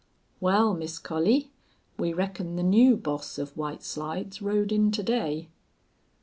"Wal, 0.39 0.73
Miss 0.73 0.97
Collie, 0.97 1.51
we 1.99 2.11
reckon 2.11 2.55
the 2.55 2.63
new 2.63 2.97
boss 2.97 3.37
of 3.37 3.55
White 3.55 3.83
Slides 3.83 4.41
rode 4.41 4.71
in 4.71 4.89
to 4.93 5.03
day." 5.03 5.47